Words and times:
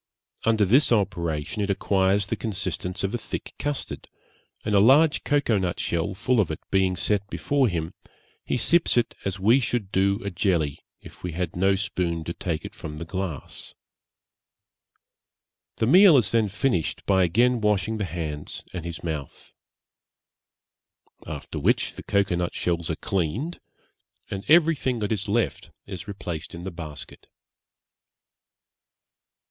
Under 0.45 0.65
this 0.65 0.91
operation 0.91 1.61
it 1.61 1.69
acquires 1.69 2.25
the 2.25 2.35
consistence 2.35 3.03
of 3.03 3.13
a 3.13 3.19
thick 3.19 3.53
custard, 3.59 4.09
and 4.65 4.73
a 4.73 4.79
large 4.79 5.23
cocoa 5.23 5.59
nut 5.59 5.79
shell 5.79 6.15
full 6.15 6.39
of 6.39 6.49
it 6.49 6.59
being 6.71 6.95
set 6.95 7.29
before 7.29 7.67
him, 7.67 7.93
he 8.43 8.57
sips 8.57 8.97
it 8.97 9.13
as 9.25 9.39
we 9.39 9.59
should 9.59 9.91
do 9.91 10.19
a 10.23 10.31
jelly 10.31 10.79
if 11.01 11.21
we 11.21 11.33
had 11.33 11.55
no 11.55 11.75
spoon 11.75 12.23
to 12.23 12.33
take 12.33 12.65
it 12.65 12.73
from 12.73 12.97
the 12.97 13.05
glass. 13.05 13.75
The 15.75 15.85
meal 15.85 16.17
is 16.17 16.31
then 16.31 16.47
finished 16.47 17.05
by 17.05 17.21
again 17.23 17.61
washing 17.61 17.99
his 17.99 18.07
hands 18.07 18.63
and 18.73 18.83
his 18.85 19.03
mouth. 19.03 19.53
After 21.27 21.59
which 21.59 21.93
the 21.93 22.01
cocoa 22.01 22.37
nut 22.37 22.55
shells 22.55 22.89
are 22.89 22.95
cleaned, 22.95 23.59
and 24.31 24.43
everything 24.49 24.97
that 24.97 25.11
is 25.11 25.29
left 25.29 25.69
is 25.85 26.07
replaced 26.07 26.55
in 26.55 26.63
the 26.63 26.71
basket.' 26.71 27.27